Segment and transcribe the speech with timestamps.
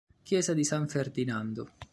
[0.23, 1.73] Chiesa di San Ferdinando